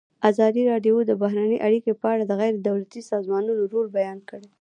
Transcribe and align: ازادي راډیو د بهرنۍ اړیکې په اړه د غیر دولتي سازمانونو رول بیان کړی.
ازادي 0.29 0.61
راډیو 0.71 0.95
د 1.05 1.11
بهرنۍ 1.21 1.57
اړیکې 1.67 1.91
په 2.01 2.05
اړه 2.13 2.23
د 2.27 2.31
غیر 2.41 2.53
دولتي 2.67 3.01
سازمانونو 3.11 3.61
رول 3.71 3.87
بیان 3.97 4.19
کړی. 4.29 4.47